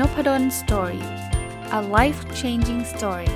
[0.00, 1.04] n o p ด d o สตอรี่
[1.78, 3.30] a life changing story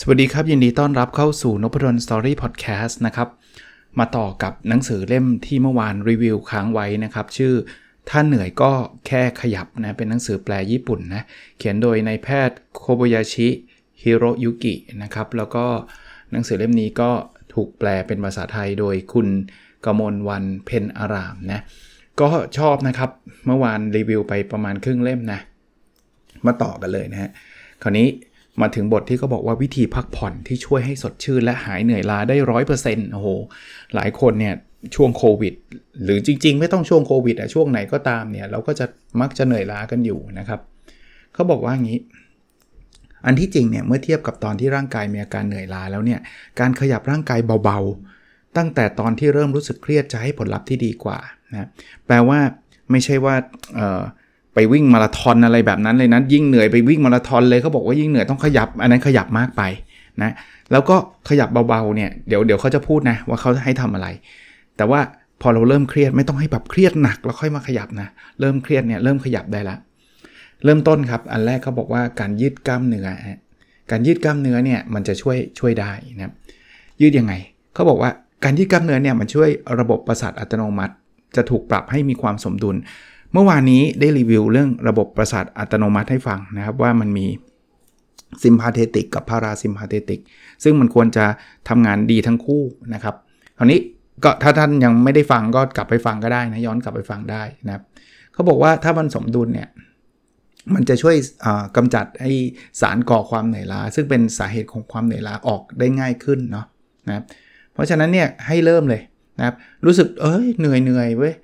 [0.00, 3.28] สวัสดีครับ ยินดีต้อนรับเข้าสู่น p ด d o สตอรี่พอดแคสต์นะครับ
[3.98, 7.54] มาต่อกับหนังสือเล่มที่เมื่อวานรีวิวค้างไว้นะครับ ชื่อ
[8.08, 8.72] ถ้าเหนื่อยก็
[9.06, 11.22] แค่ขยับนะ เป็นหนังสือแปลญี่ปุ่นนะ
[11.58, 13.50] เขียนโดยนายแพทย์โคโบยาชิ
[14.02, 15.64] ฮิโรยุกินะครับ แล้วก็
[16.30, 17.10] หนังสือเล่มนี้ก็
[17.54, 19.28] ถูกแปลเป็นภาษาไทยโดยคุณ
[19.84, 21.60] กมลวันเพนอารามนะ
[22.20, 22.28] ก็
[22.58, 23.10] ชอบนะครับ
[23.46, 25.40] เมื่อวานรีวิวไปประมาณครึ่งเล่มนะ
[26.46, 27.30] มาต่อกันเลยนะฮะ
[27.82, 28.08] คราวนี้
[28.60, 33.28] มาถึงบทที่เขาบอกว่าวิธีพักผ่อนที่ช่วยให้สดชื่นและหายเหนื่อยล้าได้ร้อยเปอร์เซ็นต์โอ้โห
[33.94, 34.54] หลายคนเนี่ย
[34.94, 35.54] ช่วงโควิด
[36.04, 38.86] หรือจริง ๆ ไม่ต้องช่วงโควิดอะช่วงไหนก็ตามเนี่ย เราก็จะ
[39.20, 40.60] มักจะเหนื่อยล้ากันอยู่นะครับ
[41.34, 42.00] เขาบอกว่าอย่างนี้
[43.26, 46.20] อันที่จริงเนี่ยเมื่อเทียบกับตอนที่ร่างกายมีอาการเหนื่อยล้าแล้วเนี่ย
[46.60, 51.18] การขยับร่างกายเบาๆ ตั้งแต่ตอนที่เริ่มรู้สึกเครียดจะให้ผลลัพธ์ที่ดีกว่า
[51.52, 51.68] นะ
[52.06, 52.38] แปลว่า
[52.90, 53.34] ไม่ใช่ว่า
[54.54, 59.62] ไปวิ่งมาราธอนอะไรแบบนั้นเลยนะยิ่งเหนื่อยไปวิ่งมาราธอนเลยเขาบอกว่ายิ่งเหนื่อยต้องขยับ อันนั้นขยับมากไป
[60.22, 60.32] นะ
[60.72, 60.96] แล้วก็
[61.28, 64.08] ขยับเบาๆเนี่ยเดี๋ยวเดี๋ยวเขาจะพูดนะว่าเขาให้ทำอะไร
[64.76, 65.00] แต่ว่า
[65.42, 68.08] พอเราเริ่มเครียดไม่ต้องให้แบบเครียดหนักแล้วค่อยมาขยับนะ
[68.40, 69.76] เริ่มเครียดเนี่ยเริ่มขยับได้ละ
[70.64, 73.08] เริ่มต้นครับ อันแรกเขาบอกว่าการยืดกล้ามเนื้อ
[73.90, 76.32] การยืดกล้ามเนื้อเนี่ยมันจะช่วยช่วยได้นะ
[77.00, 77.32] ยืดยังไง
[77.74, 78.10] เขาบอกว่า
[78.44, 79.48] การยืดกล้ามเนื้อเนี่ยมันช่วย
[79.80, 80.94] ระบบประสาทอัตโนมัติ
[81.36, 82.76] จะถูกปรับให้มีความสมดุล
[83.32, 87.26] เมื่อวานนี้ได้รีวิวเรื่องระบบประสาทอัตโนมัติให้ฟังนะครับว่ามันมี
[88.42, 90.20] ซิมพาเทติกกับพาราซิมพาเทติก
[90.64, 91.24] ซึ่งมันควรจะ
[91.68, 92.62] ทำงานดีทั้งคู่
[92.94, 93.14] นะครับ
[93.58, 93.80] คราวนี้
[94.24, 97.82] ก็ถ้าท่านยังไม่ได้ฟังก็กลับไปฟังก็ได้นะย้อนกลับไปฟังได้นะครับ
[98.32, 99.68] เขาบอกว่าถ้ามันสมดุลเนี่ย
[100.74, 101.16] มันจะช่วย
[101.76, 102.24] กำจัดไอ
[102.80, 106.66] สารก่อความเหนื่อยล้า ซึ่งเป็นสาเหตุของความเหนื่อยล้าออกได้ง่ายขึ้นเนาะ
[107.08, 107.24] นะครับ
[107.72, 109.02] เพราะฉะนั้นเนี่ยให้เริ่มเลย
[109.38, 109.54] นะครับ
[109.84, 111.34] รู้สึกเอ้ยเหนื่อยเหนื่อยเว้ย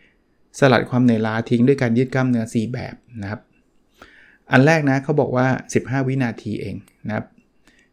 [0.58, 3.40] สลัดความเหนื่อยล้าทิ้งด้วยการยืดกล้ามเนื้อ 4 แบบนะครับ
[4.52, 5.46] อันแรกนะเขาบอกว่า
[5.76, 6.76] 15 วินาทีเอง
[7.06, 7.26] นะครับ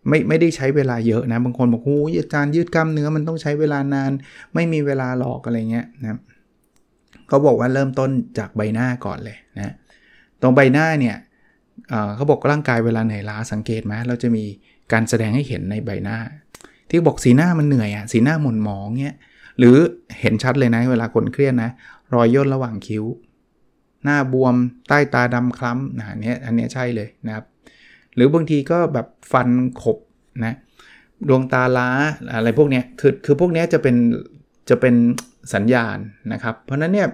[0.07, 4.11] ไม่ไม่ได้ใช้เวลาเยอะนะบางคนบอกโอ้ยอาจารย์ยืดกล้ามเนื้อมันต้องใช้เวลานาน
[4.53, 6.19] ไม่มีเวลาหลอกอะไรเงี้ยนะครับ
[7.27, 9.73] เขาบอกว่าเริ่มต้นจากใบหน้าก่อนเลยนะ
[10.41, 11.15] ตรงใบหน้าเนี่ย
[12.15, 14.43] เขาบอกร่างกายเวลาเหนื่อยล้าสังเกตไหมเราจะมี
[14.91, 16.17] การแสดงให้เห็นในใบหน้า
[16.89, 19.15] ที่บอกสีหน้ามันเหนื่อยอะสีหน้าหม่นหมองเงี้ย
[19.59, 19.75] หรือ
[20.19, 21.71] เห็นชัดเลยนะเวลาคนเครียดนะ
[22.13, 23.05] รอยย่นระหว่างคิ้ว
[24.03, 24.55] หน้าบวม
[24.87, 27.45] ใต้ตาดำคล้ำนะเนี้ยอันนี้ใช่เลยนะครับ
[28.15, 29.49] หรือบางทีก็แบบฟัน
[29.81, 29.97] ขบ
[30.45, 30.55] นะ
[31.27, 31.89] ดวงตาล้า
[32.33, 33.95] อะไรพวกนี้คือคือพวกนี้จะเป็น
[34.69, 34.95] จะเป็น
[35.53, 35.97] สัญญาณ
[36.33, 37.07] นะครับ เพราะนั้นเนี่ย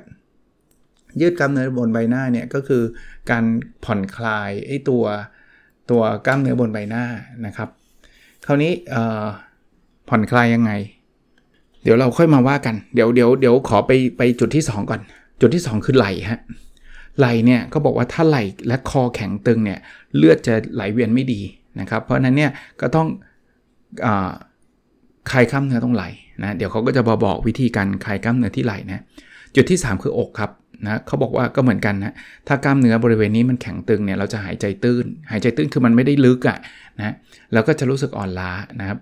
[1.21, 2.83] ยืดกล้ามเนื้อบนใบหน้าเนี่ยก็คือ
[3.29, 3.43] การ
[3.85, 5.03] ผ่อนคลายไอ้ตัว
[5.91, 7.03] ตัวกล้ามเนื้อบนใบหน้า
[7.45, 7.69] นะครับ
[8.45, 8.71] คราวนี้
[10.09, 10.71] ผ่อนคลายยังไง
[11.83, 15.01] เดี๋ยวเราค่อยมาว่ากัน เดี๋ยวเดี๋ยวเดี๋ยวขอไปไปจุดที่ 2 ก่อน
[15.41, 16.39] จุดที่ 2 คือไหลฮะ
[17.19, 18.37] ไหลเนี่ยก็บอกว่าถ้าไหล
[18.67, 19.79] และคอแข็งตึงเนี่ย
[20.17, 21.41] เลือดจะไหลเวียนไม่ดี
[21.79, 22.51] นะครับ เพราะนั้นเนี่ย
[22.81, 23.07] ก็ต้อง
[24.05, 24.07] อ
[25.31, 26.03] คลายกล้ามเนื้อตรงไหล
[26.43, 29.03] นะเดี๋ยวเขาก็จะบอกบอกวิธีการคลายกล้ามเนื้อที่ไหลนะ
[29.55, 30.51] จุดที่ 3 คืออกครับ
[30.83, 32.13] นะเขาบอกว่าก็เหมือนกันนะ
[32.47, 36.57] ถ้ากล้ามเนื้อบริเวณนี้มันแข็งตึงเนี่ยเราจะหายใจตื้น หายใจตื้นคือมันไม่ได้ลึกอะ่ะ
[36.97, 37.13] นะ
[37.53, 38.99] แล้วก็จะรู้สึกอ่อนล้านะครับ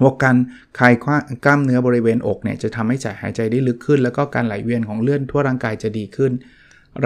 [0.00, 0.36] พวกการ
[0.78, 0.94] คลาย
[1.44, 6.32] กล้ามเนื้อบริเวณอกเนี่ยจะทำให้ใจหายใจได้ลึกขึ้น แล้วก็การไหลเวียนของเลือดทั่วร่างกายจะดีขึ้น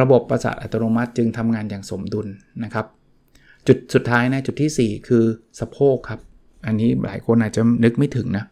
[0.00, 2.26] ระบบประสาทอัตโนมัติจึงทำงานอย่างสมดุล
[2.64, 2.86] นะครับ
[3.66, 5.24] จุดสุดท้ายนะจุดที่ 4 คือ
[5.60, 6.20] สะโพกครับ
[6.66, 8.44] อันนี้หลายคนอาจจะนึกไม่ถึงนะ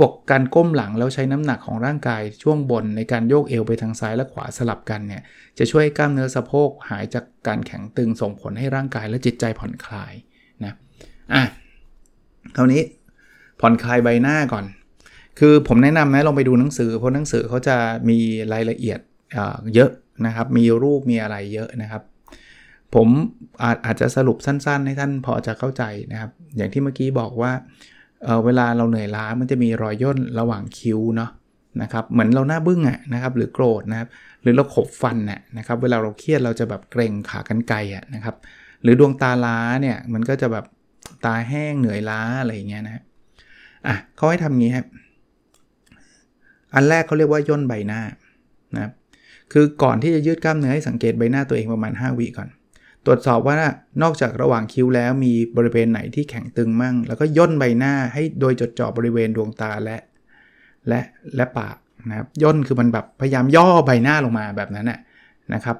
[0.00, 5.22] บอกการก้มหลังแล้วใช้น้ำหนักของร่างกายช่วงบนในการโยกเอวไปทางซ้ายและขวาสลับกันเนี่ย
[5.58, 10.12] จะช่วยกล้ามเนื้อสะโพกหายจากการแข็งตึงส่งผลให้ร่างกายและจิตใจผ่อนคลาย
[10.64, 10.74] นะ
[11.34, 11.44] อะ
[12.56, 12.82] คราวนี้
[13.60, 14.64] ผ่อนคลายใบหน้าก่อน
[15.38, 17.76] คือผมแนะนำนะลองไปดูหนังสือ เพราะหนังสือเขาจะ
[18.08, 18.18] มี
[18.52, 19.00] รายละเอียด
[19.74, 19.90] เยอะ
[20.26, 22.02] นะครับ มีรูปมีอะไรเยอะนะครับ
[22.94, 23.08] ผม
[23.62, 25.82] อาจอาจจะสรุปสั้น ๆ ให้ท่านพอจะเข้าใจ
[26.12, 27.52] นะครับ อย่างที่เมื่อกี้บอกว่า
[28.24, 31.30] เเวลาเราเหนื่อยล้ามันจะมีรอยย่นระหว่างคิ้วเนาะ
[31.82, 34.08] นะครับเหมือนเราหน้าบึ้งอะนะครับหรือโกรธนะครับ
[34.42, 38.34] หรือเราขบฟันน่ะนะครับเวลาเราเครียดเราจะแบบเกรงขากันไกลอะนะครับ
[38.82, 40.64] หรือดวงตาล้าเนี่ยมันก็จะแบบ
[41.24, 43.02] ตาแห้งเหนื่อยล้าอะไรอย่างเงี้ยนะ
[43.86, 44.86] อะเขาให้ทำงี้ครับ
[46.74, 48.00] อันแรกเขาเรียกว่าย่นใบหน้า
[48.74, 48.92] นะครับ
[49.52, 52.48] คือก่อนที่จะยืดกล้ามเนื้อให้สังเกตใบหน้าตัวเองประมาณ 5 วิก่อน
[53.06, 53.54] ตรวจสอบว่า
[54.02, 59.98] นอกจากระหว่างคิ้วแล้วมีบริเวณไหนที่แข็งตึงมั่ง แล้วก็ย่นใบหน้าให้โดยจดจ่อบริเวณดวงตาและ
[60.88, 61.00] และ
[61.36, 61.76] และปาก
[62.08, 64.86] นะครับย่นคือมันแบบพยายามย่อใบหน้าลงมาแบบนั้น
[65.54, 65.76] นะครับ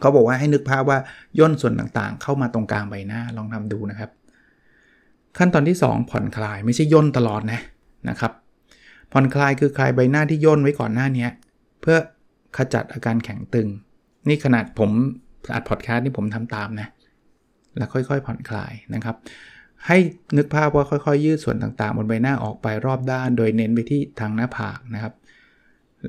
[0.00, 0.98] เขาบอกว่าให้นึกภาพว่า
[1.38, 4.10] ย่นส่วนต่างๆ เข้ามาตรงกลางใบหน้าลองทำดูนะครับ
[5.38, 7.60] ขั้นตอนที่ 2 ผ่อนคลายไม่ใช่ย่นตลอดนะ
[8.08, 8.32] นะครับ
[9.12, 11.26] ผ่อนคลายคือคลายใบหน้าที่ย่นไว้ก่อนหน้านี้
[11.80, 11.96] เพื่อ
[12.56, 13.68] ขจัดอาการแข็งตึง
[14.28, 14.90] นี่ขนาดผม
[15.54, 16.88] อัดพอดแคสต์นี่ผมทำตามนะ
[17.76, 19.16] แล้วค่อยๆผ่อนคลายนะครับ
[19.86, 19.98] ให้
[20.36, 25.14] นึกภาพว่าค่อยๆ ยืดส่วนต่างๆ บนใบหน้าออกไปรอบด้าน โดยเน้นไปที่ทางหน้าผากนะครับ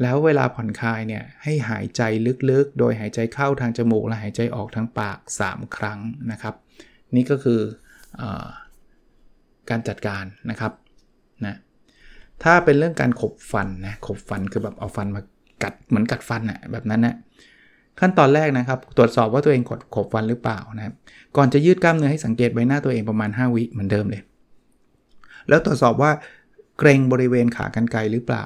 [0.01, 2.01] แล้วเวลาผ่อนคลายเนี่ยให้หายใจ
[2.49, 5.17] ลึกๆ โดยหายใจเข้าทางจมูกและหายใจออกทางปาก
[5.47, 5.99] 3 ครั้ง
[6.31, 6.55] นะครับ
[7.15, 7.59] นี่ก็คือ
[8.21, 8.23] อ
[9.69, 10.73] การจัดการนะครับ
[11.45, 11.55] นะ
[12.43, 15.21] ถ้าเป็นเรื่องการขบฟันนะขบฟันคือแบบเอาฟันมา
[15.63, 17.15] กัดเหมือนกัดฟันอะแบบนั้นนะ
[17.99, 20.93] ขั้นตอนแรกนะครับ ตรวจสอบว่าตัวเองกดขบฟันหรือเปล่านะครับ
[21.37, 24.21] ก่อนจะยืดกล้ามเนื้อให้สังเกตใบหน้าตัวเองประมาณ 5 วิเหมือนเดิมเลย
[25.49, 26.11] แล้วตรวจสอบว่า
[26.79, 28.43] เกรงบริเวณขากรรไกรหรือเปล่า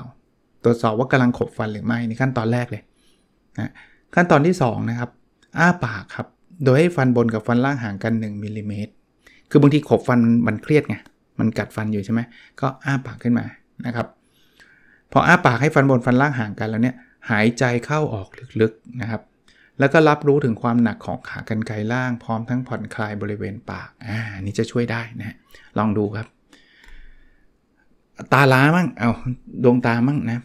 [0.64, 2.84] ตรวจสอบว่ากำลังขบฟันหรือไม่ในขั้นตอนแรกเลย
[3.60, 3.72] นะ
[4.16, 5.10] ขั้นตอนที่ 2 นะครับ
[5.60, 6.28] อ้าปากครับ
[6.64, 8.92] โดยให้ฟันบนกับฟันล่างห่างกัน 1มิลลิเมตร
[9.50, 10.96] คือบางทีขบฟันมันเครียดไง
[11.40, 12.22] มันกัดฟันอยู่ใช่ไหม
[12.62, 13.46] ก็อ้าปากขึ้นมา
[13.86, 14.08] นะครับ
[15.12, 16.96] พออ้าปากให้ฟันบนฟันล่างห่างกันแล้วเนี่ย
[17.32, 18.30] หายใจเข้าออก
[18.62, 19.22] ลึกๆนะครับ
[19.82, 25.36] แล้วก็รับรู้ถึงความหนักของขากรรไกรล่าง พร้อมทั้งผ่อนคลายบริเวณปาก อ่านี่จะช่วยได้นะ
[25.78, 26.28] ลองดูครับ
[28.34, 29.12] ตาล้ามั่ง เอา
[29.64, 30.40] ดวงตามั่งนะ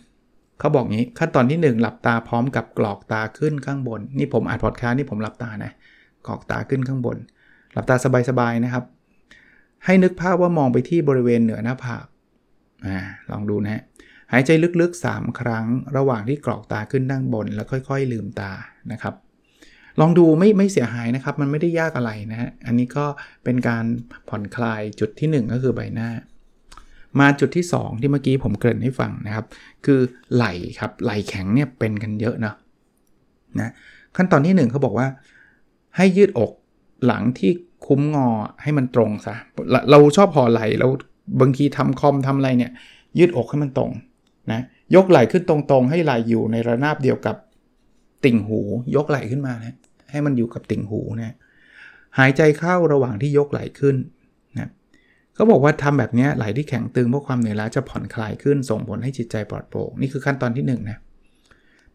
[0.59, 5.73] เขาบอกงี้ ขั้นตอนที่ 1 หลับตาพร้อมกับกรอกตาขึ้นข้างบน นี่ผมอ่านพอดคาสต์นี่ผมหลับตานะ
[6.27, 7.17] กรอกตาขึ้นข้างบน
[7.73, 7.97] หลับตา
[8.29, 8.85] สบายๆนะครับ
[9.85, 12.07] ให้นึกภาพว่ามองไปที่บริเวณเหนือหน้าผาก
[12.87, 12.99] อ่า
[13.31, 13.83] ลองดูนะฮะ
[14.33, 14.51] หายใจ
[14.81, 15.67] ลึกๆ 3 ครั้ง
[15.97, 18.53] ระหว่างที่กรอกตาขึ้นด้านบน แล้วค่อย ๆ ลืมตา
[18.93, 19.15] นะครับ
[20.01, 23.05] ลองดูไม่ไม่เสียหายนะครับ มันไม่ได้ยากอะไรนะฮะอันนี้ก็
[23.45, 23.85] เป็นการ
[24.29, 26.11] ผ่อนคลายจุดที่ 1 ก็คือใบหน้า
[27.21, 29.45] มาจุดที่ 2 ที่เมื่อกี้ผมเกริ่นให้ฟังนะครับ
[29.85, 30.01] คือ
[30.35, 32.55] ไหล่ครับไหล่แข็งเนี่ยเป็นกันเยอะเนาะ
[33.61, 33.71] นะ
[34.17, 35.09] ขั้นตอนที่ 1เขาบอกว่า
[35.97, 36.53] ให้ยืดอก
[37.07, 37.51] หลังที่
[37.87, 38.29] คุ้มงอ
[38.63, 39.35] ให้มันตรงซะ
[39.91, 40.91] เราชอบห่อไหล่แล้ว
[41.41, 42.73] บางทีทำคอมทำอะไรเนี่ย
[43.19, 43.91] ยืดอกให้มันตรง
[44.53, 44.61] นะ
[44.95, 47.37] ยกไหล่ขึ้นตรงๆ ให้ไหล่อยู่ในระนาบเดียวกับ
[48.25, 48.61] ติ่งหู
[48.97, 49.77] ยกไหล่ขึ้นมานะ
[50.11, 51.35] ให้มันอยู่กับติ่งหูนะ
[52.19, 53.97] หายใจเข้าระหว่างที่ยกไหล่ขึ้น
[54.59, 54.71] นะ
[55.35, 60.99] เขาบอกว่าทำแบบนี้ไหล่ที่แข็งตึงเพราะความเหนื่อยล้าจะผ่อนคลายขึ้นส่งผลให้จิตใจปลอดโปร่งนี่คือขั้นตอนที่1นนะ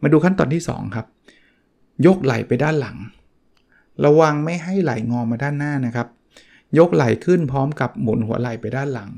[0.02, 1.06] มาดูขั้นตอนที่ 2 ครับ
[2.06, 2.98] ยกไหล่ไปด้านหลัง
[4.06, 6.08] ระวังไม่ให้ไหล่งอมาด้านหน้านะครับ
[6.78, 9.12] ยกไหล่ขึ้นพร้อมกับหมุนหัวไหล่ไปด้านหลัง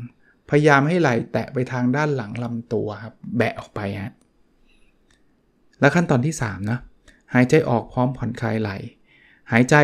[0.49, 4.13] พยายามให้ไหล่แตะไปทางด้านหลังลำตัวครับแบะออกไปฮะ
[5.79, 6.79] แล้วขั้นตอนที่3นะ
[7.33, 8.71] หายใจออกพร้อมผ่อนคลายไหล
[9.51, 9.75] หายใจ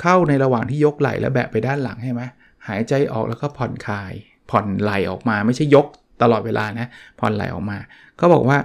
[0.00, 2.22] เข้าในระหว่างที่ยกไหล่แล้วแบะไปด้านหลังใช่ไหม
[2.68, 4.12] หายใจออกแล้วก็ผ่อนคลาย
[4.50, 5.86] ผ่อนไหลออกมาไม่ใช่ยก
[6.22, 6.86] ตลอดเวลานะ
[7.20, 7.78] ผ่อนไหลออกมา
[8.20, 8.58] ก็บอกว่า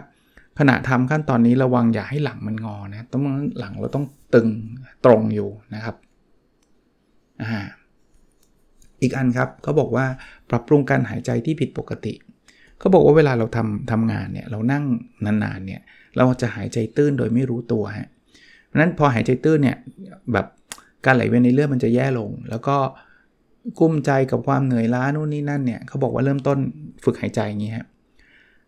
[0.59, 3.23] ขณะทำขั้นตอนนี้ระวังอย่าให้หลังมันงอนะต้อง
[3.59, 4.49] หลังเราต้องตึง
[5.05, 5.95] ตรงอยู่นะครับ
[7.41, 7.67] อ่า
[9.01, 10.05] อีกอันครับเขาบอกว่า
[10.49, 12.13] ปรับปรุงการหายใจที่ผิดปกติ
[12.79, 14.83] เขาบอกว่าเวลาเราทำทำงานเนี่ยเรานั่ง
[15.25, 15.81] นานๆเนี่ย
[16.17, 18.14] เราจะหายใจตื้นโดยไม่รู้ตัวฮะเพราะ
[18.79, 19.77] นั้นพอหายใจตื้นเนี่ย
[20.33, 20.45] แบบ
[21.05, 22.77] การไหลเวียนในเลือดมันจะแย่ลง แล้วก็
[23.79, 26.57] กุ้มใจกับความเหนื่อยล้านู่นนี่นั่นเนี่ยเขาบอกว่าเริ่มต้น
[27.03, 27.85] ฝึกหายใจอย่างนี้ฮะ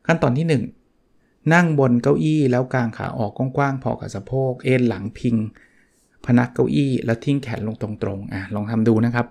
[0.06, 0.62] ขั้นตอนที่
[1.00, 5.36] 1 นั่งบนเก้าอี้แล้วกางขาออกกว้างๆพอกับสะโพกเอ็นหลังพิง
[6.26, 9.28] พนักเก้าอี้แล้วทิ้งแขนลงตรงๆอะลองทำดูนะครับ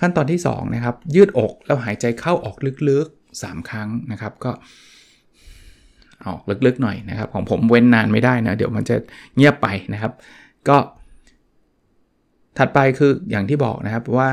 [0.00, 2.56] ขั้นตอนที่2นะครับยืดอกแล้วหายใจเข้าออก
[2.88, 4.50] ลึกๆ 3 ครั้งนะครับ ก็
[6.26, 8.96] ออกลึกๆหน่อยนะครับ ของผมเว้นนานไม่ได้นะ เดี๋ยวมันจะ
[9.36, 10.12] เงียบไปนะครับ
[10.68, 10.76] ก็
[12.58, 14.30] ถัดไปคืออย่างที่บอกนะครับว่า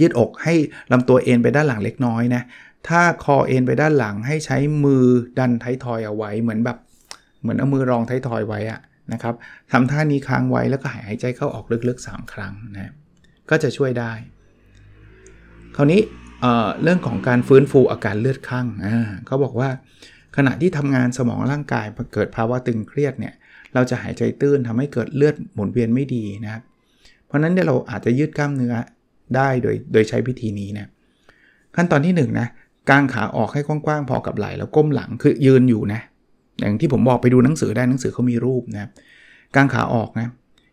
[0.00, 0.54] ยืดอกให้
[0.92, 2.42] ลำตัวเอ็นไปด้านหลังเล็กน้อยนะ
[2.88, 5.04] ถ้าคอเอ็นไปด้านหลังให้ใช้มือ
[5.38, 6.78] ดันไททอยเอาไว้ เหมือนแบบ
[7.40, 8.80] เหมือนเอามือรองไททอยไว้อะ
[9.12, 9.34] นะครับ
[9.72, 12.92] ทำท่านี้ค้างไว้แล้วก็หายใจเข้าออกลึกๆ 3 ครั้งนะ
[13.50, 14.12] ก็จะช่วยได้
[15.76, 16.00] คราวนี้
[16.40, 18.66] เเรื่องของการฟื้นฟูอาการเลือดข้าง
[19.26, 19.70] เขาบอกว่า
[20.36, 23.34] ขณะที่ทำงานสมองร่างกายเกิดภาวะตึงเครียดเนี่ย
[23.74, 26.62] เราจะหายใจตื้นทำให้เกิดเลือดหมุนเวียนไม่ดีนะครับ
[27.26, 28.74] เพราะนั้นเนี่ยเราอาจจะยืดกล้ามเนื้อ
[29.36, 30.90] ได้โดยโดยใช้วิธีนี้นะ
[31.76, 32.48] ขั้นตอนที่1นนะ
[32.90, 36.00] กางขาออกให้กว้างๆพอกับไหล่แล้วก้มหลังคือยืนอยู่นะ
[36.60, 38.90] อย่างที่ผมบอกไปดูหนังสือได้หนังสือเขามีรูปนะ
[39.56, 40.28] กางขาออกนะ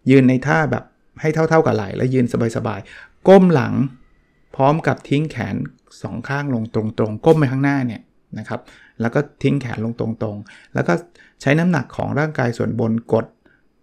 [0.09, 0.83] ยืนในท่าแบบ
[1.21, 2.25] ให้เท่าๆกับไหล่แล้วยืน
[2.55, 3.73] สบายๆก้มหลัง
[4.55, 5.55] พร้อมกับทิ้งแขน
[6.01, 8.01] สองข้างลงตรงๆ ก้มไปข้างหน้าเนี่ย
[8.39, 8.59] นะครับ
[9.01, 10.93] แล้วก็ทิ้งแขนลงตรงๆ แล้วก็
[11.41, 13.25] ใช้น้ำหนักของร่างกายส่วนบนกด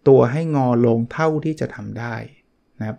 [0.08, 2.14] ตัวให้งอลงเท่าที่จะทำได้
[2.78, 2.98] นะครับ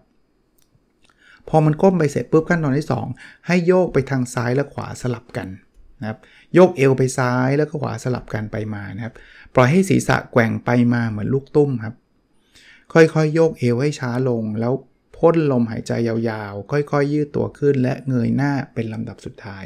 [1.50, 5.48] พอมันก้มไปเสร็จปุ๊บขั้นตอนที่ 2 ให้โยกไปทางซ้ายและขวาสลับกัน
[6.02, 6.20] นะครับ
[6.54, 9.14] โยกเอวไปซ้ายแล้วก็ขวาสลับกันไปมานะครับ
[9.56, 11.96] ปล่อยให้ศีรษะแกว่งไปมาเหมือนลูกตุ้มครับ
[12.94, 14.74] ค่อยๆ โยกเอวให้ช้าลง แล้ว
[15.18, 19.66] พ่นลมหายใจยาวๆ ค่อยๆ ยืดตัวขึ้นและเงยหน้าเป็นลำดับสุดท้าย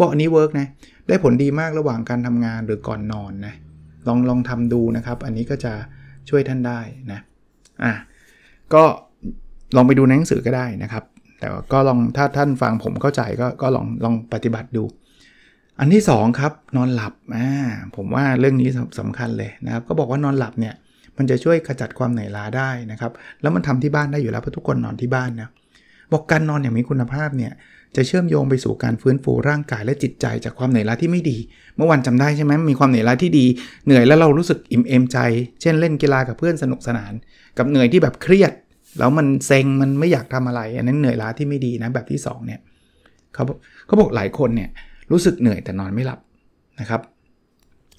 [0.00, 0.68] บอกอันนี้ work นะ
[1.08, 3.54] ได้ผลดีมากระหว่างการทำงานหรือก่อนนอนนะ
[4.08, 5.72] ลองลองทำดูนะครับ อันนี้ก็จะ
[6.28, 6.80] ช่วยท่านได้
[7.12, 7.20] นะ
[7.84, 7.92] อะ
[8.74, 8.82] ก็
[9.76, 11.04] ลองไปดูในหนังสือก็ได้นะครับ
[11.38, 14.84] แต่ก็ลองถ้าท่านฟังผมเข้าใจก็ก็ลองลองปฏิบัติดู
[15.80, 17.48] อันที่ 2 ครับ นอนหลับ อ่า
[17.96, 18.68] ผมว่าเรื่องนี้
[19.00, 20.74] สำคัญเลยนะครับ ก็บอกว่านอนหลับเนี่ย
[21.18, 23.12] มันจะช่วยขจัดความเหนื่อยล้าได้นะครับ
[23.42, 25.48] แล้วมันทำที่บ้านได้อยู่แล้วเพราะทุกคนนอนที่บ้านนะ
[26.12, 27.52] บอกการนอนอย่างมีคุณภาพเนี่ย
[27.96, 31.38] จะเชื่อมโยงไปสู่การฟื้นฟูร่างกายและจิตใจจากความเหนื่อยล้าที่ไม่ดี
[31.76, 33.46] เมื่อวันจำได้ใช่ไหมมีความเหนื่อยล้าที่ดี
[33.86, 35.18] เหนื่อยแล้วเรารู้สึกอิ่มเอมใจ
[35.60, 37.12] เช่นเล่นกีฬากับเพื่อนสนุกสนาน
[37.58, 38.52] กับเหนื่อยที่แบบเครียด
[38.98, 42.60] แล้วมันเซ็งมันไม่อยากทำอะไร อันนั้นเหนื่อยล้าที่ไม่ดีนะแบบที่2เนี่ย
[43.34, 43.42] เขา
[43.86, 44.70] เขาบอกหลายคนเนี่ย
[45.12, 46.20] รู้สึกเหนื่อยแต่นอนไม่หลับ
[46.80, 47.00] นะครับ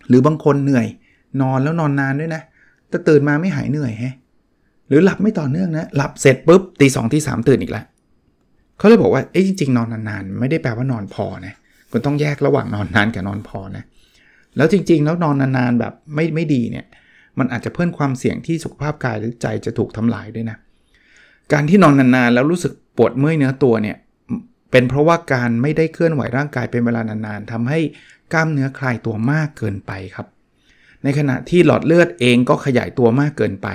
[0.07, 0.87] หรือบางคนเหนื่อย
[1.41, 2.41] นอนแล้วนอนนานด้วยนะ
[2.89, 4.15] แต่ตื่นมาไม่หายเหนื่อยแฮะ
[4.87, 7.85] หรือหลับไม่ต่อเนื่องนะหลับเสร็จปุ๊บตีสองตีสามตื่นอีกแล้ว
[8.79, 11.53] เขาเลยบอกว่าเอ้จริงๆนอนนานๆ ไม่ได้แปลว่านอนพอนะ
[11.91, 13.83] คุณต้องแยกระหว่างนอนนานกับนอนพอนะ
[14.57, 16.85] แล้วจริงๆ แล้วนอนนานๆแบบไม่ไม่ดีเนี่ย
[17.39, 20.57] มันอาจจะเพิ่มความเสี่ยงที่สุขภาพกายหรือใจจะถูกทำลายด้วยนะ
[21.53, 23.97] การที่นอนนานๆแล้วรู้สึกปวดเมื่อยเนื้อตัวเนี่ย
[24.71, 27.79] เป็นเพราะว่าการไม่ได้เคลื่อนไหวร่างกายเป็นเวลานานๆทำให้
[28.33, 30.27] กล้ามเนื้อคลายตัวมากเกินไปครับ
[31.03, 33.67] ในขณะที่หลอดเลือดเองก็ขยายตัวมากเกินไป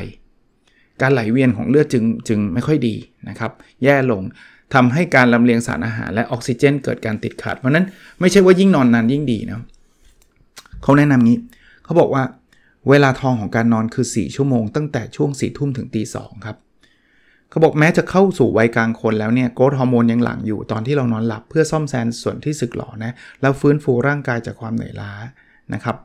[1.01, 2.95] การไหลเวียนของเลือดจึงจึงไม่ค่อยดี
[3.29, 3.53] นะครับ
[3.85, 4.23] แย่ลง
[4.75, 7.87] ทำให้การลำเลียงสารอาหารและออกซิเจน เกิดการติดขัด เพราะนั้น
[8.21, 9.61] ไม่ใช่ว่ายิ่งนอนนานยิ่งดีนะ
[10.83, 11.39] เขาแนะนำงี้
[11.85, 12.23] เขาบอกว่า
[12.89, 16.57] เวลาทองของการนอนคือ 4 ชั่วโมงตั้งแต่ช่วง4ี่ทุ่มถึงตีสองครับ
[17.51, 25.13] เขาบอกแม้จะเข้าสู่วัยกลางคนแล้วเนี่ยโกรทฮอร์โมนยังหลั่งอยู่ตอนที่เรานอนหลับเพื่อซ่อมแซมส่วนที่สึกหรอนะแล้วฟื้นฟูร่างกายจากความเหนื่อยล้า
[25.75, 25.97] นะครับ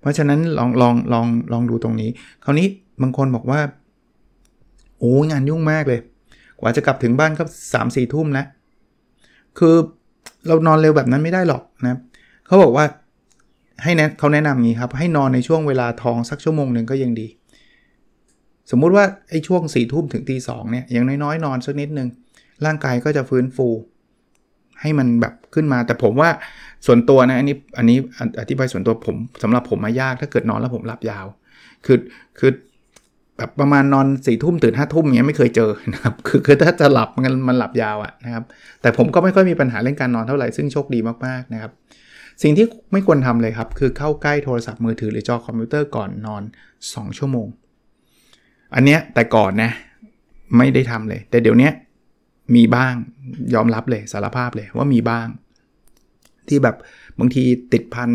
[0.00, 2.10] เพราะฉะนั้นลองลองลองลองดูตรงนี้
[2.44, 2.66] คราวนี้
[3.02, 3.60] บางคนบอกว่า
[4.98, 6.00] โอ้งานยุ่งมากเลย
[6.60, 8.44] กว่าจะกลับถึงบ้านก็สามสี่ทุ่มนะ
[9.58, 9.74] คือ
[10.46, 11.98] เรานอนเร็วแบบนั้นไม่ได้หรอกนะ
[12.46, 12.84] เขาบอกว่า
[13.82, 17.28] ให้แนะเขาแนะนำงี้ครับ ให้นอนในช่วงเวลาทองสักชั่วโมงหนึ่งก็ยังดี
[18.70, 22.08] สมมุติว่าไอ้ช่วงสี่ทุ่มถึงตีสองเนี่ยอย่างน้อยๆ นอนสักนิดนึง
[22.64, 23.68] ร่างกายก็จะฟื้นฟู
[24.80, 26.30] ให้มันแบบขึ้นมา แต่ผมว่า
[26.86, 27.98] ส่วนตัวนะอันนี้อันนี้
[28.40, 31.26] อธิบายส่วนตัวผมสำหรับผมมายากถ้าเกิดนอนแล้วผมหลับยาว
[31.86, 31.98] คือ
[32.38, 32.50] คือ
[33.38, 38.44] แบบประมาณนอนสี่ทุ่มตื่นห้าทุ่มเงี้ยไม่เคยเจอนะครับคือคือถ้าจะหลับมันมันหลับยาวอะนะครับ
[38.82, 41.72] แต่ผมก็ไม่ค่อยมีปัญหาเรื่องการนอนเท่าไหร่ซึ่งโชคดีมากๆนะครับ
[42.42, 46.42] สิ่งที่ไม่ควรทำเลยครับ คือเข้าใกล้โทรศัพท์มือถือหรือจอคอมพิวเตอร์ก่อนนอน
[46.84, 47.48] 2 ชั่วโมง
[48.74, 49.70] อันเนี้ยแต่ก่อนนะ
[50.56, 51.70] ไม่ได้ทำเลย แต่เดี๋ยวนี้
[52.54, 52.94] มีบ้าง
[53.54, 55.26] ยอมรับเลยสารภาพเลยว่ามีบ้าง
[56.48, 56.76] ที่แบบ
[57.18, 58.10] บางทีติดพัน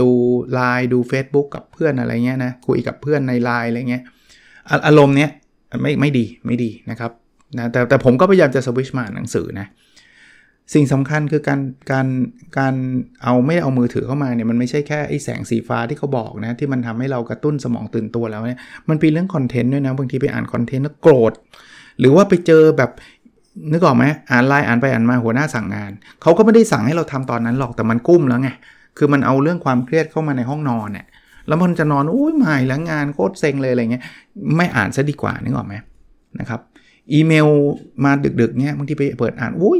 [0.00, 0.08] ดู
[0.52, 4.04] ไลน์ดู Facebook กับเพื่อนอะไรเงี้ยนะคุยกับเพื่อนในไลน์อะไรเงี้ย
[4.86, 5.30] อารมณ์เนี้ย
[5.82, 7.10] ไม่ไม่ดีไม่ดีนะครับ
[7.58, 9.66] นะแต่แต่ผมก็พยายามจะสวิชมาหนังสือนะ
[10.74, 12.06] สิ่งสำคัญคือการการ
[12.58, 12.74] การ
[13.22, 21.32] เอาไม่เอามือถือเข้ามาเนี่ยมันไม่ใช่แค่ไอ้แสงสีฟ้าที่เขาบอกนะที่มันทำให้เรากระตุ้นสมองตื่นตัวแล้วเนี่ยมันเป็นเรื่องคอนเทนต์ด้วยนะบางทีไปอ่านคอนเทนต์แล้วโกรธ
[21.98, 22.90] หรือว่าไปเจอแบบ
[23.72, 25.92] นึกออกไหมอ่านไลน์อ่านไปอ่านมาหัวหน้าสั่งงาน
[26.22, 28.50] เขาก็ไม่ได้สั่งให้เราทำตอนนั้นหรอกแต่มันกุ้มแล้วไง
[28.98, 31.06] คือมันเอาเรื่องความเครียดเข้ามาในห้องนอนเนี่ย
[31.48, 34.02] แล้วมันจะนอนอุ้ยไม่แล้วงานโคตรเซ็งเลยอะไรเงี้ย
[34.56, 35.74] ไม่อ่านซะดีกว่านึกออกไหม
[36.40, 36.60] นะครับ
[37.12, 37.48] อีเมล
[38.04, 39.78] มาดึกๆเนี้ยบางทีไปเปิดอ่านอุ้ย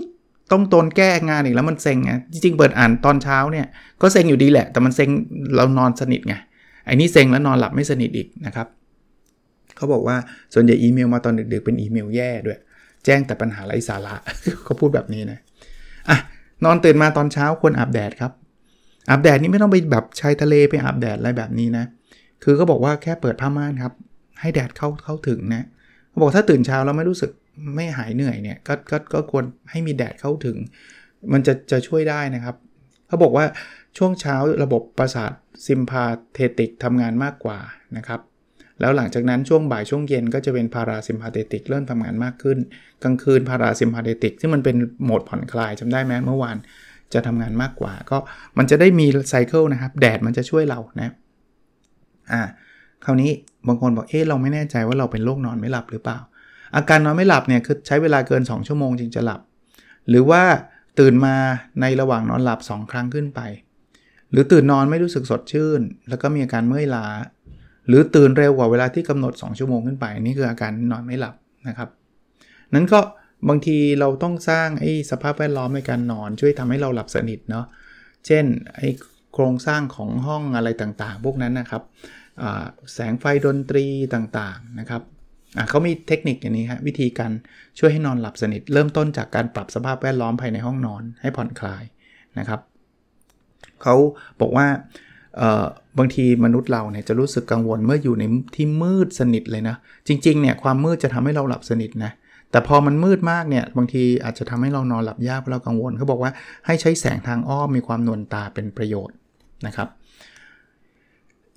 [0.52, 3.66] ต้องตนแก้งานอีกแล้วมันเซ็งไงจริงๆเปิดอ่านตอนเช้าเนี่ย
[4.02, 5.08] ก็เซ็งอยู่ดีแหละ แต่มันเซ็ง
[5.56, 6.34] เรานอนสนิทไง
[6.86, 8.66] ไอ้นี่เซ็งแล้วนอนหลับไม่สนิทอีกนะครับ
[9.76, 10.16] เขาบอกว่า
[10.54, 12.58] ส่วนใหญ่อีเมลมาตอนดึกๆเป็นอีเมลแย่ด้วย
[13.04, 14.14] แจ้งแต่ปัญหาไร้สาระ
[14.64, 15.38] เขาพูดแบบนี้นะ
[16.08, 16.18] อะ
[16.64, 18.32] นอนตื่นมาตอนเช้าควรอาบแดดครับ
[19.10, 21.84] อาบแดดนี่ไม่ต้องไปแบบชายทะเลไปอาบแดดอะไรแบบนี้นะ
[22.42, 23.92] คือก็บอกว่าแค่เปิดผ้าม่านครับ
[24.40, 25.64] ให้แดดเข้าเข้าถึงนะ
[26.08, 27.30] เขาบอกถ้าตื่นเช้าแล้วไม่รู้สึก
[27.76, 30.56] ไม่หายเหนื่อยเนี่ยก็ก็ก็ควรให้มีแดดเข้าถึง
[31.32, 32.56] มันจะจะช่วยได้นะครับ
[33.08, 33.44] เขาบอกว่า
[33.98, 35.32] ช่วงเช้าระบบประสาท
[35.66, 37.58] sympathetic ทำงานมากกว่า
[37.96, 38.20] นะครับ
[38.80, 42.58] แล้วหลังจากนั้นช่วงบ่ายช่วงเย็นก็จะเป็น parasympathetic เริ่มทำงานมากขึ้น
[43.02, 46.56] กลางคืน parasympathetic ซึ่งมันเป็นโหมดผ่อนคลายจำได้ไหมเมื่อวาน
[47.12, 48.16] จะทำงานมากกว่า ก็
[48.58, 51.12] มันจะได้มี cycle นะครับ แดดมันจะช่วยเรานะ
[52.32, 52.42] อ่า
[53.04, 53.30] คราวนี้
[53.66, 56.18] บางคนบอกเอ๊ะเราไม่แน่ใจว่าเราเป็นโรคนอนไม่หลับหรือเปล่า
[56.76, 59.40] อาการนอนไม่หลับเนี่ยคือใช้เวลาเกิน 2 ชั่วโมงจึงจะหลับ
[60.08, 60.42] หรือว่า
[60.98, 61.36] ตื่นมา
[61.80, 63.40] ในระหว่างนอนหลับ 2 ครั้งขึ้นไป
[64.30, 67.06] หรือตื่นนอนไม่รู้สึกสดชื่น แล้วก็มีอาการเมื่อยล้า
[67.88, 71.34] หรือตื่นเร็วกว่าเวลาที่กำหนด 2 ชั่วโมงขึ้นไป นี่คืออาการนอนไม่หลับ
[71.68, 71.88] นะครับ
[72.74, 73.00] นั้นก็
[73.48, 77.66] บางทีเราต้องสร้างไอ้สภาพแวดล้อมในการนอน ช่วยทำให้เราหลับสนิทเนาะ
[78.26, 78.44] เช่น
[78.76, 78.88] ไอ้
[79.34, 81.82] โครงสร้างของห้องอะไรต่างๆ พวกนั้นนะครับ
[82.94, 85.02] แสงไฟดนตรีต่างๆนะครับ
[85.68, 87.32] เขามีเทคนิคอย่างนี้ครับวิธีการ
[87.78, 91.82] ช่วยให้นอนหลับสนิท เริ่มต้นจากการปรับสภาพแวดล้อมภายในห้องนอนให้ผ่อนคลาย
[92.38, 92.60] นะครับ
[93.82, 93.94] เขา
[94.40, 94.66] บอกว่า
[95.98, 98.24] บางทีมนุษย์เราเนี่ยจะรู้สึกกังวลเมื่ออยู่ใน
[98.54, 99.76] ที่มืดสนิทเลยนะ
[100.08, 102.12] จริงๆเนี่ยความมืดจะทำให้เราหลับสนิทนะ
[102.54, 106.32] แต่พอมันมืดมากเนี่ยบางทีอาจจะทำให้เรานอนหลับยากเพราะเรากังวลเขาบอกว่า
[106.66, 109.16] ให้ใช้แสงทางอ้อมมีความนวลตาเป็นประโยชน์
[109.66, 109.88] นะครับ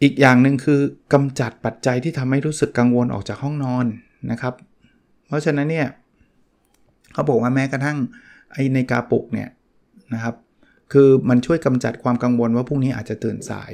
[0.01, 0.79] อีกอย่างหนึ่งคือ
[1.13, 3.85] กำจัดปัจจัยที่ทำให้รู้สึกกังวลออกจากห้องนอน
[4.31, 4.53] นะครับ
[5.27, 5.87] เพราะฉะนั้นเนี่ย
[7.13, 7.97] เขาบอกว่าแม้กระทั่ง
[8.53, 9.49] ไอในกาปุกเนี่ย
[10.13, 10.35] นะครับ
[10.93, 13.71] คือมันช่วยกำจัดความกังวลว่าพรุ่งนี้อาจจะตื่นสาย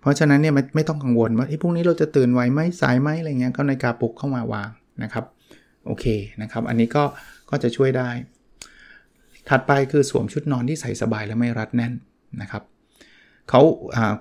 [0.00, 4.68] เพราะฉะนั้นเนี่ยไม่ไม่ต้องกังวลว่าพรุ่งนี้เราจะตื่นไวไหมสายไหมอะไรเงี้ยก็ในกาปุกเข้ามาวาง
[5.02, 5.24] นะครับ
[5.86, 6.06] โอเค
[6.42, 7.04] นะครับ อันนี้ก็
[7.50, 8.10] ก็จะช่วยได้
[9.48, 11.92] ถัดไปคือสวมชุดนอนที่ใส่สบายและไม่รัดแน่น
[12.42, 12.62] นะครับ
[13.48, 13.60] เขา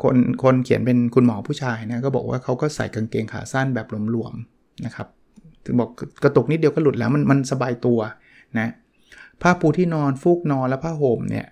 [0.03, 5.07] คนคนเขียนเป็นคุณหมอผู้ชายนะก็บอกว่าเขาก็ใส่กางเกงขาสั้นแบบหลวมๆนะครับ
[5.65, 5.89] ถึงบอก
[6.23, 7.99] กระตุกนิดเดียวก็หลุดแล้วมันมันสบายตัว
[8.59, 8.69] นะ
[9.41, 11.45] ผ้าปูที่นอนฟูกนอนและผ้าห่มเนี่ย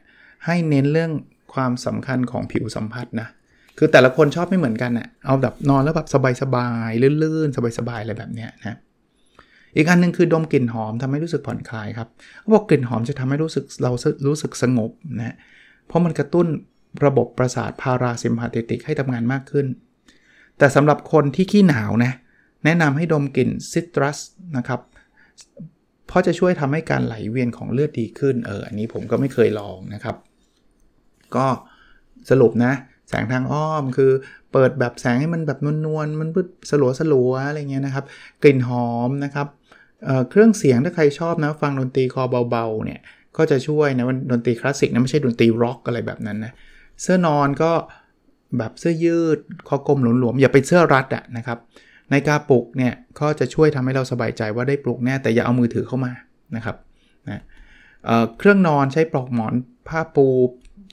[0.45, 1.12] ให้เน้นเรื่อง
[1.53, 3.27] ความสำคัญของผิวสัมผัสนะ
[3.77, 6.07] คือแต่ละคนชอบไม่เหมือนกันนะ่ะเอาแบบนอนแล้วแบบ
[6.41, 8.77] สบายๆลื่นๆ สบายๆอะไรแบบเนี้ยนะ
[9.75, 12.08] อีกอันนึงคือดมกลิ่นหอมทำให้รู้สึกผ่อนคลายครับ
[12.39, 13.91] เขาบอกกลิ่นหอมจะทำให้รู้สึกเรา
[14.27, 15.36] รู้สึกสงบนะ
[15.88, 16.48] เพราะมันกระตุ้น
[17.05, 19.67] ระบบประสาทพาราซิมพาเตติกให้ทำงานมากขึ้น
[20.58, 22.12] แต่สำหรับคนที่ขี้หนาวนะ
[22.65, 24.17] แนะนำให้ดมกลิ่นซิตรัส
[24.58, 24.82] นะครับ
[26.08, 30.15] เพราะจะช่วยทำให้การไหลเวียนของเลือดดีขึ้นเอออันนี้ผมก็ไม่เคยลองนะครับ
[31.36, 31.46] ก็
[32.29, 32.74] สรุปนะ
[33.10, 34.12] แสงทางอ้อมคือ
[34.51, 38.05] เปิดแบบแสงให้มันแบบนวลๆมันพืดสลัวสลัวอะไรเงี้ยนะครับ
[38.44, 39.48] กลิ่นหอมนะครับ
[40.05, 43.00] เเครื่องเสียงถ้าใครชอบนะฟังดนตรีคอเบาๆเนี่ย
[43.38, 46.53] ก็จะช่วยนะดนตรีคลาสสิกนะไม่ใช่ดนตรีร็อกอะไรแบบนั้นนะ
[47.01, 47.71] เสื้อนอนก็
[48.57, 51.57] แบบเสื้อยืดคอกลมหลวมๆอย่าไปเสื้อรัดอะนะครับ
[52.12, 56.12] ในกาปลุกเนี่ยก็จะช่วยทำให้เราสบายใจว่าได้ปลุกแน่แต่อย่าเอามือถือเข้ามา
[56.56, 56.75] นะครับ
[57.30, 57.41] นะ
[58.06, 59.53] เเครื่องนอนใช้ปลอกหมอน
[59.88, 60.27] ผ้าปู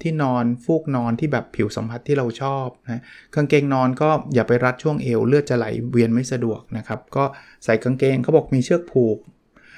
[0.02, 3.02] ที่นอนฟูกนอนที่แบบผิวสัมผัสที่เราชอบนะ
[3.34, 7.24] กางเกงนอนก็อย่าไปรัดช่วงเอวเลือดจะไหลเวียนไม่สะดวกนะครับ ก็
[7.64, 9.18] ใส่กางเกงเขาบอกมีเชือกผูก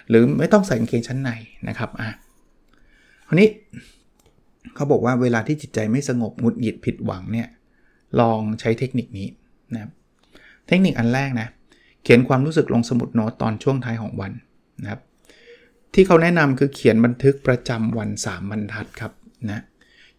[0.09, 1.31] หรือไม่ต้องใส่กางเกงชั้นใน
[1.69, 2.09] นะครับอะ
[3.27, 3.49] คราวนี้
[4.75, 7.49] เขาบอกว่าเวลาที่จิตใจไม่สงบหงุดหงิดผิดหวังเนี่ย
[8.21, 9.29] ลองใช้เทคนิคนี้
[9.75, 9.91] นะครับ
[10.69, 11.49] เทคนิคอันแรกนะ
[12.03, 14.33] เขียนความรู้สึกลงสมุดโน้ตตอนช่วงท้ายของวัน
[14.83, 15.01] นะครับ
[15.95, 19.13] ที่เขาแนะนำคือเขียนบันทึกประจำวัน 3 บรรทัดครับ
[19.51, 19.63] นะ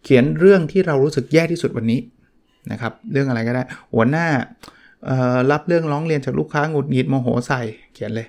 [0.06, 2.00] เขียนเรื่องที่เรารู้สึกแย่ที่สุดวันนี้
[2.72, 3.62] นะครับ เรื่องอะไรก็ได้
[3.94, 4.26] หัวหน้า
[5.50, 7.60] รับเรื่องร้องเรียนจากลูกค้าหงุดหงิดโมโหใส่
[7.94, 8.26] เขียนเลย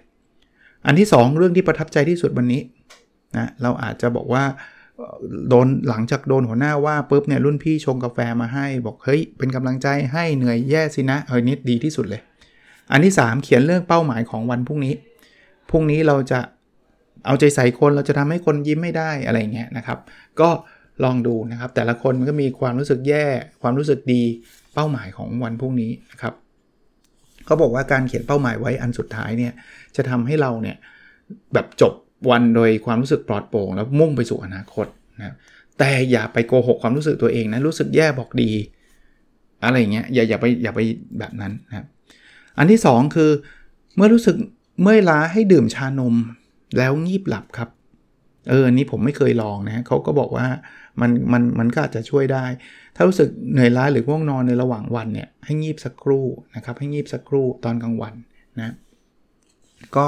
[0.85, 2.61] อันที่ 2 เรื่องที่ประทับใจที่สุดวันนี้
[3.37, 4.43] นะเราอาจจะบอกว่า
[5.49, 12.21] โดนหลังจากโดนหัวหน้าว่าปุ๊บเนี่ยรุ่นพี่ชงกาแฟมาให้ บอกเฮ้ยเป็นกำลังใจให้เหนื่อยแย่สินะเฮ้ยนิดดีที่สุดเลย
[12.91, 14.93] อันที่ 3 เขียนเรื่องเป้าหมายของวันพรุ่งนี้
[15.69, 16.39] พรุ่งนี้เราจะ
[17.25, 19.99] เอาใจใส่คนเราจะทำให้คนยิ้มไม่ได้อะไรเงี้ยนะครับ
[20.39, 20.49] ก็
[21.03, 23.25] ลองดูนะครับ แต่ละคนมันก็มีความรู้สึกแย่
[23.62, 24.23] ความรู้สึกดี
[24.73, 26.33] เป้าหมายของวันพรุ่งนี้นะครับ
[27.45, 29.53] เขาบอกว่าการเขียนเป้าหมายไว้อันสุดท้ายเนี่ย
[29.95, 30.77] จะทำให้เราเนี่ย
[31.53, 31.93] แบบจบ
[32.29, 35.36] วันโดยความรู้สึกปลอดโปร่ง แล้วมุ่งไปสู่อนาคตนะ
[35.79, 38.51] แต่อย่าไปโกหกความรู้สึกตัวเองนะรู้สึกแย่บอกดี
[39.63, 40.79] อะไรเงี้ยอย่าอย่าไปอย่าไป
[41.19, 41.86] แบบนั้นนะครับ
[42.57, 43.31] อันที่ 2 คือ
[43.95, 44.36] เมื่อรู้สึก
[44.81, 46.15] เมื่อยล้าให้ดื่มชานม
[46.77, 47.69] แล้วงีบหลับครับ
[48.49, 50.47] เอออันนี้ผมไม่เคยลองนะเขาก็บอกว่า
[51.01, 52.45] มันมันมันก็อาจจะช่วยได้
[52.95, 58.13] ถ้ารู้สึกเหนื่อยล้าหรือง่วงนอนในระหว่างวันเนี่ยให้งีบสักครู่นะครับให้งีบสักครู่ตอนกลางวัน
[58.60, 58.73] นะ
[59.95, 60.07] ก็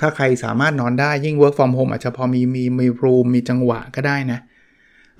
[0.00, 4.40] ถ้าใครสามารถนอนได้ยิ่ง work from home อาจจะพอมีมีมีรูมมีจังหวะก็ได้นะ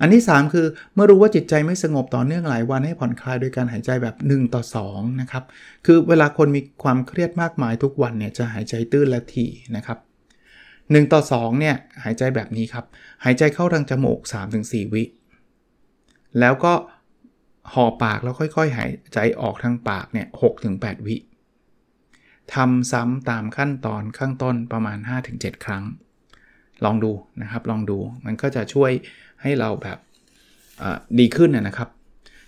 [0.01, 5.43] อันที่ 3 คือเมื่อรู้ว่าจิตใจไม่สงบต่อเนื่องหลายวันให้ผ่อนคลายโดยการหายใจแบบ 1 ต่อ 2 นะครับ
[5.85, 9.97] คือเวลาคนมีความเครียดมากมายทุกวันเนี่ยจะหายใจตื้นและถี่นะครับ
[10.89, 12.85] 1 ต่อ 2 เนี่ย หายใจแบบนี้ครับ
[13.23, 14.19] หายใจเข้าทางจมูก
[14.57, 15.03] 3-4 วิ
[16.39, 16.73] แล้วก็
[17.73, 20.27] ห่อปากแล้วค่อยๆ หายใจออกทางปากเนี่ย
[20.67, 21.15] 6-8วิ
[22.53, 24.97] ทำซ้ำตามขั้นตอนข้างต้นประมาณ
[25.31, 25.83] 5-7 ครั้ง
[26.85, 28.91] ลองดูนะครับ ลองดู มันก็จะช่วย
[29.41, 29.97] ให้เราแบบ
[31.19, 31.89] ดีขึ้นนะครับ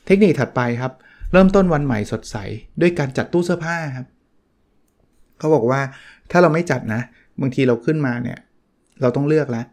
[0.05, 0.93] เทคนิคถัดไปครับ
[1.31, 2.35] เริ่มต้นวันใหม่สดใส
[2.81, 4.07] ด้วยการจัดตู้เสื้อผ้าครับ
[5.37, 5.81] เขาบอกว่า
[6.31, 7.01] ถ้าเราไม่จัดนะ
[7.41, 8.39] บางทีเราขึ้นมาเนี่ย
[9.01, 9.65] เราต้องเลือกแล้ว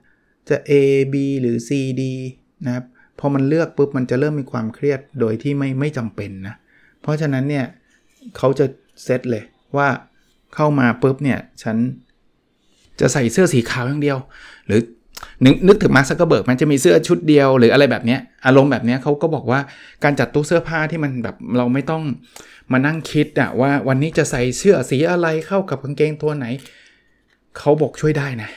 [0.49, 0.73] จะ A
[1.13, 1.71] B หรือ C
[2.01, 2.03] D
[2.67, 2.85] นะครับ
[3.19, 6.55] พอมันเลือกปุ๊บมันจะเริ่มมีความเครียดโดยที่ไม่ไม่จำเป็นนะ
[7.03, 7.65] เพราะฉะนั้นเนี่ย
[8.37, 8.67] เขาจะ
[9.05, 9.45] เซตเลย
[9.77, 9.89] ว่า
[10.55, 11.77] เข้ามาปุ๊บเนี่ยฉัน
[13.01, 14.19] จะใส่เสื้อสีขาวอย่างเดียว
[14.67, 14.81] หรือ
[15.45, 19.61] นึกนึกถึง Mark Zuckerberg มันจะมีเสื้อชุดเดียวหรืออะไรแบบนี้อารมณ์แบบนี้เขาก็บอกว่า
[20.05, 22.03] การจัดตู้เสื้อผ้าที่มันแบบเราไม่ต้อง
[22.73, 26.47] มานั่งคิดอะว่าวันนี้จะใส่เสื้อสีอะไรเข้ากับกางเกงตัวไหน
[27.59, 28.51] เขาบอกช่วยได้นะ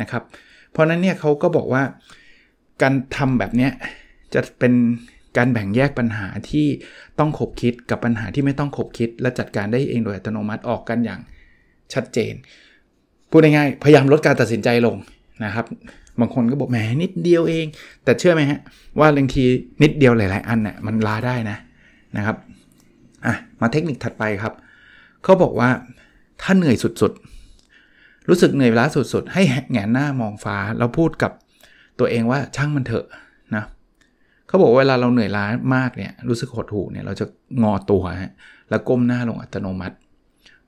[0.00, 0.22] นะครับ
[0.70, 1.82] เพราะนั้นเนี่ยเขาก็บอกว่า
[2.82, 3.72] การทำแบบเนี้ย
[4.34, 4.72] จะเป็น
[5.36, 6.66] การแบ่งแยกปัญหาที่
[7.18, 11.20] ต้องขบคิดกับปัญหาที่ไม่ต้องขบคิด และจัดการได้เองโดยอัตโนมัติออกกันอย่าง
[11.94, 12.34] ชัดเจน
[13.30, 14.96] พูดง่ายๆพยายามลดการตัดสินใจลง
[15.44, 15.66] นะครับ
[16.20, 17.66] บางคนก็บอกแหมนิดเดียวเอง
[18.04, 18.60] แต่เชื่อไหมฮะ
[19.00, 19.44] ว่าบางที
[19.82, 21.56] นิดเดียวหลาย ๆ อันน่ยมันลาได้นะ
[22.16, 22.36] นะครับ
[23.26, 24.54] อะมาเทคนิคถัดไปครับ
[25.24, 25.68] เขาบอกว่า
[26.42, 27.39] ถ้าเหนื่อยสุดๆ
[28.30, 31.32] รู้สึกเหนื่อยล้าสุดๆ ให้แงนหน้ามองฟ้าแล้วพูดกับ
[31.98, 33.06] ตัวเองว่าช่างมันเถอะ
[33.54, 33.64] นะ
[34.46, 37.26] เขาบอกเวลาเราเหนื่อยล้ามากเนี่ยรู้สึกหดหู่เนี่ยเราจะ
[37.62, 38.32] งอตัวฮะ
[38.70, 39.96] แล้วก้มหน้าลงอัตโนมัติ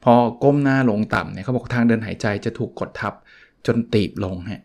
[0.05, 3.13] พอก้มหน้าลงต่ำเนี่ยเขาบอกทางเดินหายใจจะถูกกดทับ
[3.67, 4.63] จนตีบลงฮะ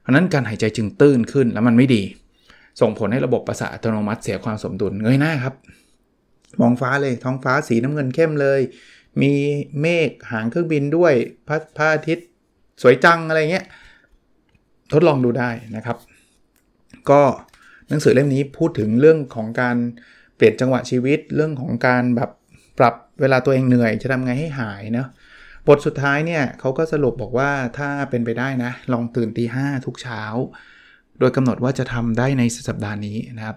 [0.00, 2.02] เพราะนั้นการหายใจจึงตื้นขึ้นแล้วมันไม่ดี
[2.80, 5.54] ส่งผลให้ระบบประสาทอัตโนมัติเสียความสมดุลเงยหน้าครับ
[6.60, 8.60] มองฟ้าเลยท้องฟ้าสีน้ำเงินเข้มเลย
[9.22, 9.32] มี
[9.80, 11.12] เมฆหางเครื่องบินด้วย
[11.48, 12.26] พระพระอาทิตย์
[12.82, 13.66] สวยจังอะไรเงี้ย
[14.92, 15.96] ทดลองดูได้นะครับ
[17.10, 17.22] ก็
[17.88, 19.76] หนังสือเล่มนี้พูดถึงเรื่องของการ
[20.36, 22.30] เปลี่ยนจังหวะชีวิตเรื่องของการแบบ
[22.78, 25.08] ปรับเวลาตัวเองเหนื่อยจะทำไงให้หายเนาะ
[25.68, 30.22] บทสุดท้ายเนี่ยเขาก็สรุปบอกว่าถ้าเป็นไปได้นะ ลองตื่นตีห้าทุกเช้า
[31.18, 33.56] โดยกำหนดว่าจะทำได้ในสัปดาห์นี้นะครับ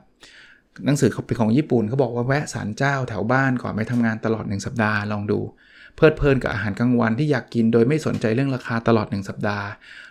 [0.86, 5.40] หนังสือเขาเป็นของญี่ปุ่นเขาบอกว่าแวะสารเจ้าแถวบ้านก่อนไปทำงานตลอด 1 สัปดาห์ลองดู
[5.96, 9.68] เพลิดเพลินกับอาหารกลางวันที่อยากกินโดยไม่สนใจเรื่องราคาตลอด 1 สัปดาห์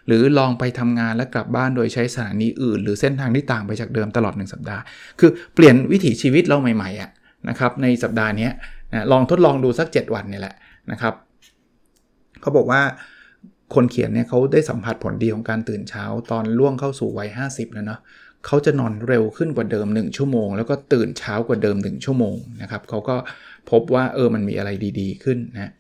[0.07, 4.83] หรือลองไปทำงานและกลับบ้านโดยใช้สถานีอื่น หรือเส้นทางที่ต่างไปจากเดิมตลอด 1 สัปดาห์
[5.21, 7.11] คือเปลี่ยนวิถีชีวิตเราใหม่ๆอะ
[7.49, 8.49] นะครับในสัปดาห์นี้
[9.13, 10.55] ลองทดลองดูสัก 7 วันนี่แหละ
[10.91, 11.15] นะครับ
[12.41, 12.83] เขาบอกว่า
[13.75, 18.01] คนเขียนเนี่ยเขาได้สัมผัสผลดีของการตื่นเช้าตอนล่วงเข้าสู่วัย 50 แล้วเนาะ
[18.47, 23.17] เขาจะนอนเร็วขึ้นกว่าเดิม 1 ชั่วโมง แล้วก็ตื่นเช้ากว่าเดิม 1 ชั่วโมงนะครับเขาก็
[23.71, 25.73] พบว่าเออมันมีอะไรดีๆ ขึ้นนะ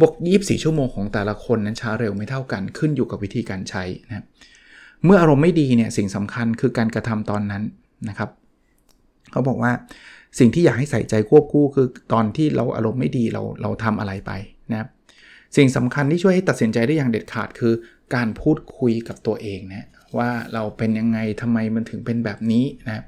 [0.00, 4.24] บอก24 ชั่วโมงของแต่ละคนนั้นช้าเร็วไม่เท่ากันขึ้นอยู่กับวิธีการใช้นะ
[5.04, 7.62] เมื่ออารมณ์ไม่ดีเนี่ยสิ่งสำคัญคือการกระทำตอนนั้น
[8.08, 8.30] นะครับ
[9.30, 9.72] เขาบอกว่า
[10.38, 14.32] สิ่งที่อยากให้ใส่ใจควบคู่คือตอนที่เราอารมณ์ไม่ดีเราเราทำอะไรไป
[14.70, 14.88] นะครับ
[15.56, 17.74] สิ่งสำคัญที่ช่วยให้ตัดสินใจได้อย่างเด็ดขาดคือ
[18.14, 23.04] การพูดคุยกับตัวเองนะ ว่าเราเป็นยังไงทำไมมันถึงเป็นแบบนี้นะ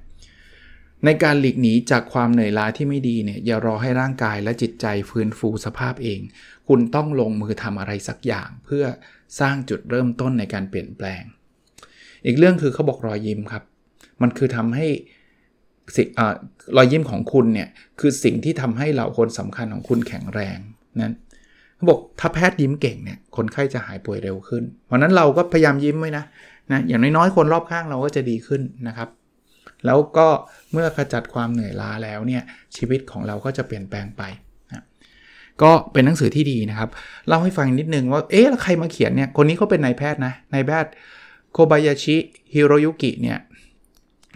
[1.04, 6.20] ในการหลีกหนีจากความเหนื่อยล้าที่ไม่ดีเนี่ยอย่ารอให้ร่างกายและจิตใจฟื้นฟูสภาพเอง
[6.68, 8.84] คุณต้องลงมือทำอะไรสักอย่าง เพื่อ
[9.40, 11.22] สร้างจุดเริ่มต้นในการเปลี่ยนแปลง
[12.26, 13.64] อีกเรื่องคือเขาบอกรอยยิ้มครับ
[14.22, 14.86] มันคือทำให้
[16.18, 16.20] อ
[16.76, 17.68] รอยยิ้มของคุณเนี่ย
[18.00, 20.58] คือสิ่งที่ทำให้เหล่าคนสำคัญของคุณแข็งแรง
[21.02, 21.14] นั้น
[21.76, 26.24] เขาบอกถ้าแพทย์ยิ้มเก่งเนี่ยคนไข้จะหายป่วยเร็วขึ้น เพราะนั้นเราก็พยายามยิ้มไว้นะ
[26.72, 29.08] นะอย่างน้อยๆ คนรอบข้างเราก็จะดีขึ้นนะครับ
[29.86, 30.28] แล้วก็
[30.72, 32.42] เมื่อขจัดความเหนื่อยล้าแล้วเนี่ย
[32.76, 34.22] ชีวิตของเราก็จะเปลี่ยนแปลงไป
[34.72, 34.84] นะ
[35.62, 36.90] ก็เป็นหนังสือที่ดีนะครับ
[37.28, 40.90] เล่าให้ฟังนิดนึงว่าเอ๊ะใครมาเขียนเนี่ยคนนี้เขาเป็นนายแพทย์นะนายแพทย์
[41.52, 42.16] โคบายาชิ
[42.54, 43.38] ฮิโรยุกิเนี่ย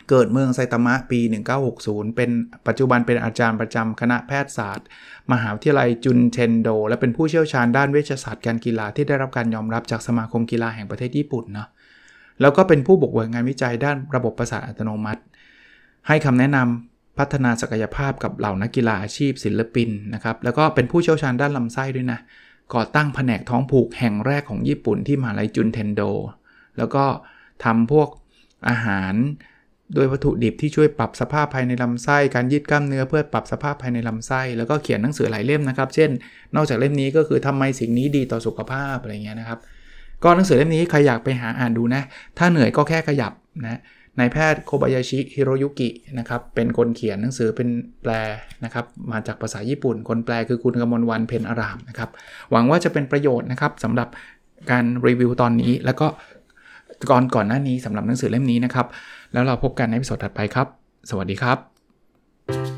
[0.09, 1.21] เกิดเมืองไซตามะปี
[1.69, 2.31] 1960 เป็น
[2.67, 4.87] ปัจจุบันเป็นอาจารย์ประจำคณะแพทยศาสตร์
[5.33, 11.69] มหาวิทยาลัยจุนเทนโด และเป็นผู้เชี่ยวชาญด้านเวชศาสตร์การกีฬาที่ได้รับการยอมรับจากสมาคมกีฬาแห่งประเทศญี่ปุ่นเนาะ
[12.41, 15.23] แล้วก็เป็นผู้บุกเบิกงานวิจัยด้านระบบประสาทอัตโนมัติ
[16.09, 22.21] ให้คำแนะนำพัฒนาศักยภาพกับเหล่านักกีฬาอาชีพศิลปินนะครับ แล้วก็เป็นผู้เชี่ยวชาญด้านลำไส้ด้วยนะ
[22.75, 26.03] ก่อตั้งแผนกท้องผูกแห่งแรกของญี่ปุ่นที่มหาลัยจุนเทนโด
[26.79, 27.05] แล้วก็
[27.65, 28.09] ทำพวก
[28.69, 29.15] อาหาร
[29.95, 36.11] โดยวัตถุดิบที่ช่วยปรับสภาพภายในลำไส้ การยืดกล้ามเนื้อเพื่อปรับสภาพภายในลำไส้ แล้วก็เขียนหนังสือหลายเล่มนะครับ เช่น
[36.55, 39.59] นอกจากเล่มนี้ก็คือทำไมสิ่งนี้ดีต่อสุขภาพอะไรเงี้ยนะครับ
[40.25, 42.03] ก็หนังสือเล่มนี้ใครอยากไปหาอ่านดูนะ
[42.39, 43.81] ถ้าเหนื่อยก็แค่ขยับนะ
[44.19, 47.69] นายแพทย์โคบายาชิฮิโรยุกินะครับเป็นคนเขียนหนังสือเป็น
[48.03, 48.13] แปล
[48.65, 52.11] นะครับมาจากภาษาญี่ปุ่น คนแปลคือคุณกมลวันเพนอารามนะครับ
[52.51, 54.09] หวังว่าจะเป็นประโยชน์นะครับสำหรับ
[54.71, 56.07] การรีวิวตอนนี้ แล้วก็
[57.11, 58.87] ก่อนก่อนหน้านี้สำหรับหนังสือเล่มนี้นะครับ
[59.33, 60.67] แล้วเราพบกันในวิดีโอถัดไปครับ
[61.11, 62.78] สวัสดีครับ